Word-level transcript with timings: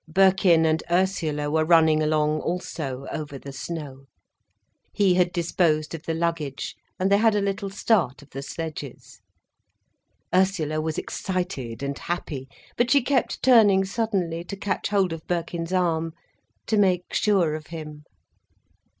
Birkin 0.07 0.65
and 0.65 0.81
Ursula 0.89 1.51
were 1.51 1.63
running 1.63 2.01
along 2.01 2.39
also, 2.39 3.05
over 3.11 3.37
the 3.37 3.51
snow. 3.51 4.07
He 4.91 5.13
had 5.13 5.31
disposed 5.31 5.93
of 5.93 6.01
the 6.07 6.15
luggage, 6.15 6.75
and 6.99 7.11
they 7.11 7.19
had 7.19 7.35
a 7.35 7.39
little 7.39 7.69
start 7.69 8.23
of 8.23 8.31
the 8.31 8.41
sledges. 8.41 9.19
Ursula 10.33 10.81
was 10.81 10.97
excited 10.97 11.83
and 11.83 11.99
happy, 11.99 12.49
but 12.77 12.89
she 12.89 13.03
kept 13.03 13.43
turning 13.43 13.85
suddenly 13.85 14.43
to 14.45 14.55
catch 14.57 14.87
hold 14.89 15.13
of 15.13 15.27
Birkin's 15.27 15.71
arm, 15.71 16.13
to 16.65 16.77
make 16.77 17.13
sure 17.13 17.53
of 17.53 17.67
him. 17.67 18.05